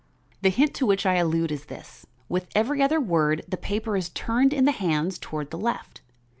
The 0.41 0.49
hint 0.49 0.73
to 0.77 0.87
which 0.87 1.05
I 1.05 1.17
allude 1.17 1.51
is 1.51 1.65
this. 1.65 2.07
With 2.27 2.47
every 2.55 2.81
other 2.81 2.99
word 2.99 3.43
the 3.47 3.55
paper 3.55 3.95
is 3.95 4.09
turned 4.09 4.51
in 4.51 4.65
the 4.65 4.71
hands 4.71 5.19
toward 5.19 5.51
the 5.51 5.59
left. 5.59 6.01